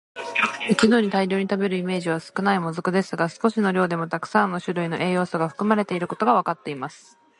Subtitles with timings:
[0.67, 7.19] 一度に大量に食べるイメージは少ない「もずく」ですが、少しの量でもたくさんの種類の栄養素が含まれていることがわかっています。